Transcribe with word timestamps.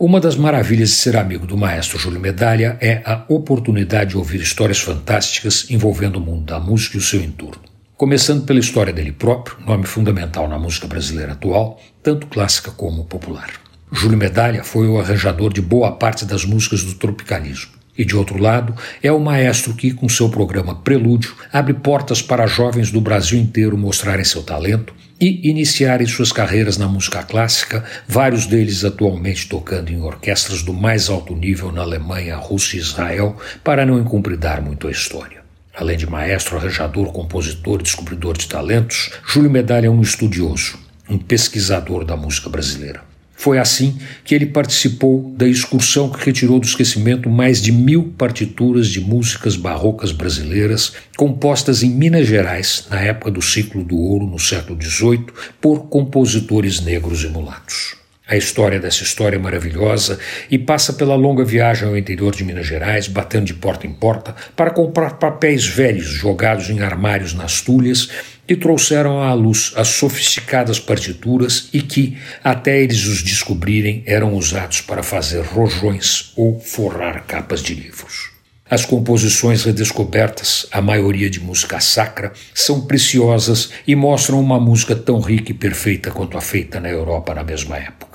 Uma 0.00 0.18
das 0.18 0.34
maravilhas 0.34 0.88
de 0.88 0.94
ser 0.94 1.14
amigo 1.14 1.46
do 1.46 1.58
maestro 1.58 1.98
Júlio 1.98 2.18
Medalha 2.18 2.78
é 2.80 3.02
a 3.04 3.22
oportunidade 3.28 4.12
de 4.12 4.16
ouvir 4.16 4.40
histórias 4.40 4.80
fantásticas 4.80 5.66
envolvendo 5.68 6.16
o 6.16 6.20
mundo 6.22 6.46
da 6.46 6.58
música 6.58 6.96
e 6.96 6.98
o 6.98 7.02
seu 7.02 7.20
entorno. 7.20 7.60
Começando 7.98 8.46
pela 8.46 8.58
história 8.58 8.94
dele 8.94 9.12
próprio, 9.12 9.58
nome 9.60 9.84
fundamental 9.84 10.48
na 10.48 10.58
música 10.58 10.86
brasileira 10.86 11.32
atual, 11.32 11.78
tanto 12.02 12.28
clássica 12.28 12.70
como 12.70 13.04
popular. 13.04 13.50
Júlio 13.92 14.16
Medalha 14.16 14.64
foi 14.64 14.88
o 14.88 14.98
arranjador 14.98 15.52
de 15.52 15.60
boa 15.60 15.92
parte 15.92 16.24
das 16.24 16.46
músicas 16.46 16.82
do 16.82 16.94
tropicalismo. 16.94 17.72
E 18.00 18.04
de 18.06 18.16
outro 18.16 18.40
lado, 18.40 18.74
é 19.02 19.12
o 19.12 19.20
maestro 19.20 19.74
que, 19.74 19.90
com 19.90 20.08
seu 20.08 20.30
programa 20.30 20.74
Prelúdio, 20.74 21.34
abre 21.52 21.74
portas 21.74 22.22
para 22.22 22.46
jovens 22.46 22.90
do 22.90 22.98
Brasil 22.98 23.38
inteiro 23.38 23.76
mostrarem 23.76 24.24
seu 24.24 24.42
talento 24.42 24.94
e 25.20 25.50
iniciarem 25.50 26.06
suas 26.06 26.32
carreiras 26.32 26.78
na 26.78 26.88
música 26.88 27.22
clássica, 27.22 27.84
vários 28.08 28.46
deles 28.46 28.86
atualmente 28.86 29.46
tocando 29.50 29.92
em 29.92 30.00
orquestras 30.00 30.62
do 30.62 30.72
mais 30.72 31.10
alto 31.10 31.36
nível 31.36 31.70
na 31.70 31.82
Alemanha, 31.82 32.36
Rússia 32.36 32.78
e 32.78 32.80
Israel, 32.80 33.36
para 33.62 33.84
não 33.84 34.00
encumpridar 34.00 34.62
muito 34.62 34.88
a 34.88 34.90
história. 34.90 35.42
Além 35.76 35.98
de 35.98 36.06
maestro, 36.06 36.56
arranjador, 36.56 37.12
compositor 37.12 37.80
e 37.80 37.82
descobridor 37.82 38.34
de 38.34 38.48
talentos, 38.48 39.10
Júlio 39.26 39.50
Medalha 39.50 39.88
é 39.88 39.90
um 39.90 40.00
estudioso, 40.00 40.78
um 41.06 41.18
pesquisador 41.18 42.02
da 42.02 42.16
música 42.16 42.48
brasileira. 42.48 43.09
Foi 43.40 43.58
assim 43.58 43.96
que 44.22 44.34
ele 44.34 44.44
participou 44.44 45.32
da 45.34 45.48
excursão 45.48 46.10
que 46.10 46.26
retirou 46.26 46.60
do 46.60 46.66
esquecimento 46.66 47.30
mais 47.30 47.62
de 47.62 47.72
mil 47.72 48.12
partituras 48.18 48.86
de 48.86 49.00
músicas 49.00 49.56
barrocas 49.56 50.12
brasileiras 50.12 50.92
compostas 51.16 51.82
em 51.82 51.88
Minas 51.88 52.26
Gerais, 52.26 52.86
na 52.90 53.00
época 53.00 53.30
do 53.30 53.40
ciclo 53.40 53.82
do 53.82 53.96
ouro, 53.96 54.26
no 54.26 54.38
século 54.38 54.78
XVIII, 54.78 55.24
por 55.58 55.88
compositores 55.88 56.82
negros 56.82 57.24
e 57.24 57.28
mulatos. 57.28 57.96
A 58.28 58.36
história 58.36 58.78
dessa 58.78 59.02
história 59.02 59.36
é 59.36 59.40
maravilhosa 59.40 60.18
e 60.50 60.58
passa 60.58 60.92
pela 60.92 61.16
longa 61.16 61.42
viagem 61.42 61.88
ao 61.88 61.96
interior 61.96 62.32
de 62.32 62.44
Minas 62.44 62.66
Gerais, 62.66 63.08
batendo 63.08 63.46
de 63.46 63.54
porta 63.54 63.86
em 63.86 63.92
porta, 63.92 64.36
para 64.54 64.70
comprar 64.70 65.14
papéis 65.14 65.66
velhos 65.66 66.06
jogados 66.06 66.68
em 66.68 66.80
armários 66.80 67.32
nas 67.32 67.62
tulhas 67.62 68.08
que 68.50 68.56
trouxeram 68.56 69.22
à 69.22 69.32
luz 69.32 69.72
as 69.76 69.86
sofisticadas 69.86 70.80
partituras 70.80 71.68
e 71.72 71.80
que, 71.80 72.18
até 72.42 72.82
eles 72.82 73.06
os 73.06 73.22
descobrirem, 73.22 74.02
eram 74.04 74.34
usados 74.34 74.80
para 74.80 75.04
fazer 75.04 75.40
rojões 75.44 76.32
ou 76.34 76.58
forrar 76.58 77.26
capas 77.28 77.62
de 77.62 77.74
livros. 77.74 78.32
As 78.68 78.84
composições 78.84 79.62
redescobertas, 79.62 80.66
a 80.72 80.82
maioria 80.82 81.30
de 81.30 81.38
música 81.38 81.78
sacra, 81.78 82.32
são 82.52 82.88
preciosas 82.88 83.70
e 83.86 83.94
mostram 83.94 84.40
uma 84.40 84.58
música 84.58 84.96
tão 84.96 85.20
rica 85.20 85.52
e 85.52 85.54
perfeita 85.54 86.10
quanto 86.10 86.36
a 86.36 86.40
feita 86.40 86.80
na 86.80 86.88
Europa 86.88 87.32
na 87.32 87.44
mesma 87.44 87.76
época. 87.76 88.09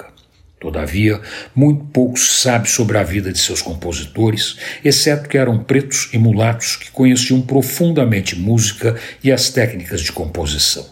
Todavia, 0.65 1.21
muito 1.53 1.85
pouco 1.85 2.17
se 2.17 2.41
sabe 2.41 2.67
sobre 2.67 2.97
a 2.97 3.03
vida 3.03 3.31
de 3.31 3.37
seus 3.37 3.61
compositores, 3.61 4.57
exceto 4.83 5.29
que 5.29 5.37
eram 5.37 5.63
pretos 5.63 6.09
e 6.11 6.17
mulatos 6.17 6.75
que 6.75 6.89
conheciam 6.89 7.39
profundamente 7.39 8.35
música 8.35 8.95
e 9.23 9.31
as 9.31 9.51
técnicas 9.51 10.01
de 10.01 10.11
composição. 10.11 10.83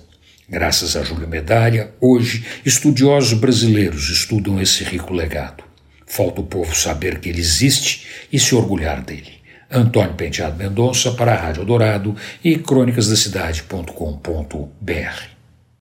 Graças 0.47 0.95
a 0.95 1.01
Júlio 1.01 1.27
Medalha, 1.27 1.89
hoje, 1.99 2.45
estudiosos 2.63 3.33
brasileiros 3.33 4.11
estudam 4.11 4.61
esse 4.61 4.83
rico 4.83 5.11
legado. 5.11 5.63
Falta 6.05 6.41
o 6.41 6.45
povo 6.45 6.75
saber 6.75 7.19
que 7.19 7.29
ele 7.29 7.39
existe 7.39 8.05
e 8.31 8.39
se 8.39 8.53
orgulhar 8.53 9.01
dele. 9.01 9.41
Antônio 9.71 10.13
Penteado 10.13 10.55
Mendonça 10.55 11.13
para 11.13 11.33
a 11.33 11.35
Rádio 11.35 11.65
Dourado 11.65 12.15
e 12.43 12.59
crônicasdacidade.com.br 12.59 15.42